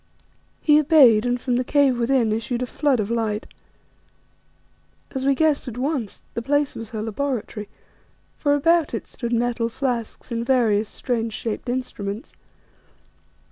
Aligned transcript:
He 0.63 0.79
obeyed, 0.79 1.27
and 1.27 1.39
from 1.39 1.57
the 1.57 1.63
cave 1.63 1.99
within 1.99 2.33
issued 2.33 2.63
a 2.63 2.65
flood 2.65 2.99
of 2.99 3.11
light. 3.11 3.45
As 5.11 5.25
we 5.27 5.35
guessed 5.35 5.67
at 5.67 5.77
once, 5.77 6.23
the 6.33 6.41
place 6.41 6.75
was 6.75 6.89
her 6.89 7.03
laboratory, 7.03 7.69
for 8.35 8.55
about 8.55 8.95
it 8.95 9.05
stood 9.05 9.31
metal 9.31 9.69
flasks 9.69 10.31
and 10.31 10.43
various 10.43 10.89
strange 10.89 11.33
shaped 11.33 11.69
instruments. 11.69 12.33